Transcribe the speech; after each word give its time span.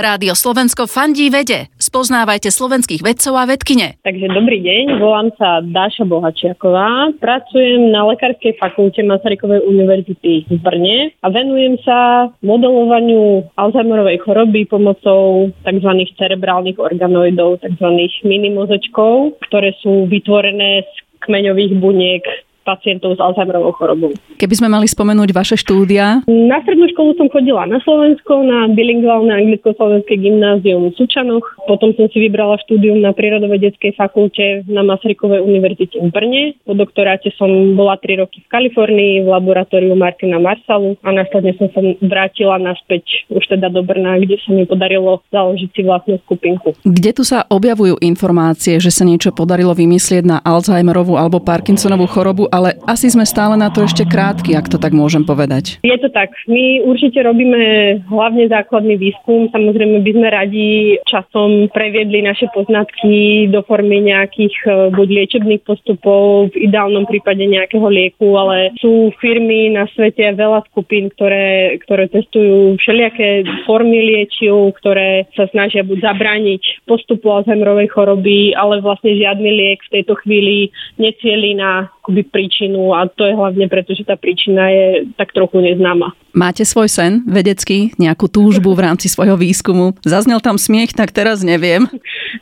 Rádio 0.00 0.32
Slovensko 0.32 0.88
fandí 0.88 1.28
vede. 1.28 1.68
Spoznávajte 1.76 2.48
slovenských 2.48 3.04
vedcov 3.04 3.36
a 3.36 3.44
vedkine. 3.44 4.00
Takže 4.00 4.32
dobrý 4.32 4.64
deň, 4.64 4.96
volám 4.96 5.28
sa 5.36 5.60
Dáša 5.60 6.08
Bohačiaková. 6.08 7.12
Pracujem 7.20 7.92
na 7.92 8.08
Lekárskej 8.08 8.56
fakulte 8.56 9.04
Masarykovej 9.04 9.60
univerzity 9.68 10.48
v 10.48 10.56
Brne 10.56 11.12
a 11.20 11.28
venujem 11.28 11.76
sa 11.84 12.32
modelovaniu 12.40 13.44
Alzheimerovej 13.60 14.24
choroby 14.24 14.64
pomocou 14.64 15.52
tzv. 15.68 15.90
cerebrálnych 16.16 16.80
organoidov, 16.80 17.60
tzv. 17.60 17.88
minimozočkov, 18.24 19.36
ktoré 19.52 19.76
sú 19.84 20.08
vytvorené 20.08 20.88
z 20.88 20.94
kmeňových 21.28 21.76
buniek 21.76 22.24
pacientov 22.70 23.18
s 23.18 23.20
Alzheimerovou 23.20 23.74
chorobou. 23.74 24.14
Keby 24.38 24.54
sme 24.54 24.68
mali 24.70 24.86
spomenúť 24.86 25.34
vaše 25.34 25.58
štúdia? 25.58 26.22
Na 26.30 26.62
strednú 26.62 26.86
školu 26.94 27.18
som 27.18 27.26
chodila 27.26 27.66
na 27.66 27.82
Slovensko, 27.82 28.46
na 28.46 28.70
bilingválne 28.70 29.34
anglicko-slovenské 29.34 30.14
gymnázium 30.14 30.94
v 30.94 30.94
Sučanoch. 30.94 31.42
Potom 31.66 31.90
som 31.98 32.06
si 32.14 32.22
vybrala 32.22 32.62
štúdium 32.62 33.02
na 33.02 33.10
prírodovedeckej 33.10 33.98
fakulte 33.98 34.62
na 34.70 34.86
Masarykovej 34.86 35.42
univerzite 35.42 35.98
v 35.98 36.08
Brne. 36.14 36.42
Po 36.62 36.78
doktoráte 36.78 37.34
som 37.34 37.50
bola 37.74 37.98
3 37.98 38.22
roky 38.22 38.46
v 38.46 38.50
Kalifornii 38.52 39.26
v 39.26 39.28
laboratóriu 39.28 39.98
Martina 39.98 40.38
Marsalu 40.38 40.94
a 41.02 41.10
následne 41.10 41.56
som 41.58 41.66
sa 41.74 41.80
vrátila 41.98 42.62
naspäť 42.62 43.26
už 43.32 43.42
teda 43.50 43.72
do 43.72 43.82
Brna, 43.82 44.20
kde 44.22 44.38
sa 44.42 44.54
mi 44.54 44.68
podarilo 44.68 45.24
založiť 45.34 45.70
si 45.74 45.80
vlastnú 45.82 46.20
skupinku. 46.22 46.76
Kde 46.86 47.10
tu 47.16 47.22
sa 47.26 47.48
objavujú 47.48 47.98
informácie, 48.04 48.78
že 48.78 48.92
sa 48.92 49.02
niečo 49.08 49.32
podarilo 49.34 49.72
vymyslieť 49.72 50.24
na 50.26 50.36
Alzheimerovú 50.44 51.16
alebo 51.16 51.40
Parkinsonovú 51.40 52.06
chorobu 52.10 52.44
ale 52.60 52.76
asi 52.84 53.08
sme 53.08 53.24
stále 53.24 53.56
na 53.56 53.72
to 53.72 53.88
ešte 53.88 54.04
krátky, 54.04 54.52
ak 54.52 54.68
to 54.68 54.76
tak 54.76 54.92
môžem 54.92 55.24
povedať. 55.24 55.80
Je 55.80 55.96
to 55.96 56.12
tak. 56.12 56.28
My 56.44 56.84
určite 56.84 57.16
robíme 57.24 58.04
hlavne 58.04 58.52
základný 58.52 59.00
výskum. 59.00 59.48
Samozrejme 59.48 60.04
by 60.04 60.12
sme 60.12 60.28
radi 60.28 60.68
časom 61.08 61.72
previedli 61.72 62.20
naše 62.20 62.52
poznatky 62.52 63.48
do 63.48 63.64
formy 63.64 64.04
nejakých 64.04 64.54
e, 64.68 64.70
buď 64.92 65.08
liečebných 65.24 65.64
postupov, 65.64 66.52
v 66.52 66.68
ideálnom 66.68 67.08
prípade 67.08 67.40
nejakého 67.40 67.88
lieku, 67.88 68.36
ale 68.36 68.76
sú 68.76 69.08
firmy 69.24 69.72
na 69.72 69.88
svete 69.96 70.36
veľa 70.36 70.60
skupín, 70.68 71.08
ktoré, 71.16 71.80
ktoré 71.88 72.12
testujú 72.12 72.76
všelijaké 72.76 73.48
formy 73.64 74.04
liečiv, 74.04 74.76
ktoré 74.76 75.24
sa 75.32 75.48
snažia 75.48 75.80
buď 75.80 76.12
zabrániť 76.12 76.84
postupu 76.84 77.32
Alzheimerovej 77.32 77.88
choroby, 77.88 78.52
ale 78.52 78.84
vlastne 78.84 79.16
žiadny 79.16 79.48
liek 79.48 79.80
v 79.88 80.02
tejto 80.02 80.18
chvíli 80.20 80.68
necieli 81.00 81.56
na 81.56 81.88
akoby 82.00 82.24
príčinu 82.24 82.96
a 82.96 83.04
to 83.06 83.28
je 83.28 83.36
hlavne 83.36 83.68
preto, 83.68 83.92
že 83.92 84.08
tá 84.08 84.16
príčina 84.16 84.72
je 84.72 84.86
tak 85.20 85.36
trochu 85.36 85.60
neznáma. 85.60 86.16
Máte 86.30 86.62
svoj 86.62 86.86
sen 86.86 87.26
vedecký, 87.26 87.92
nejakú 87.98 88.30
túžbu 88.30 88.72
v 88.72 88.86
rámci 88.86 89.10
svojho 89.10 89.34
výskumu? 89.34 89.98
Zaznel 90.06 90.38
tam 90.38 90.56
smiech, 90.56 90.94
tak 90.94 91.10
teraz 91.10 91.42
neviem. 91.42 91.90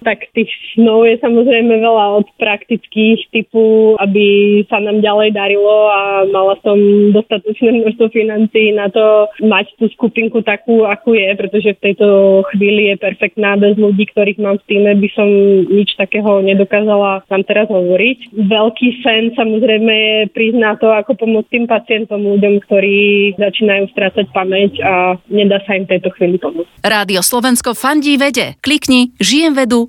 tak 0.06 0.28
tých 0.36 0.52
snov 0.76 1.08
je 1.08 1.16
samozrejme 1.18 1.72
veľa 1.72 2.22
od 2.22 2.26
praktických 2.36 3.32
typu, 3.32 3.96
aby 3.96 4.60
sa 4.68 4.78
nám 4.78 5.00
ďalej 5.00 5.32
darilo 5.32 5.88
a 5.88 6.28
mala 6.28 6.54
som 6.60 6.76
dostatočné 7.16 7.80
množstvo 7.80 8.12
financií 8.12 8.76
na 8.76 8.92
to 8.92 9.26
mať 9.40 9.72
tú 9.80 9.88
skupinku 9.96 10.44
takú, 10.44 10.84
akú 10.84 11.16
je, 11.16 11.32
pretože 11.34 11.72
v 11.74 11.82
tejto 11.90 12.06
chvíli 12.52 12.92
je 12.92 12.96
perfektná 13.00 13.56
bez 13.56 13.74
ľudí, 13.80 14.04
ktorých 14.12 14.38
mám 14.38 14.60
v 14.62 14.66
týme, 14.68 14.92
by 15.00 15.08
som 15.16 15.28
nič 15.66 15.96
takého 15.96 16.44
nedokázala 16.44 17.24
tam 17.26 17.40
teraz 17.42 17.72
hovoriť. 17.72 18.36
Veľký 18.36 18.88
sen 19.00 19.32
samozrejme 19.48 20.28
na 20.60 20.76
to, 20.76 20.92
ako 20.92 21.16
pomôcť 21.16 21.48
tým 21.48 21.64
pacientom, 21.64 22.20
ľuďom, 22.20 22.60
ktorí 22.68 23.32
začínajú 23.40 23.88
strácať 23.96 24.28
pamäť 24.36 24.76
a 24.84 25.16
nedá 25.32 25.64
sa 25.64 25.80
im 25.80 25.88
tejto 25.88 26.12
chvíli 26.14 26.36
pomôcť. 26.36 26.84
Rádio 26.84 27.24
Slovensko 27.24 27.72
fandí 27.72 28.20
vede. 28.20 28.60
Klikni 28.60 29.16
žijem 29.16 29.56
vedu. 29.56 29.88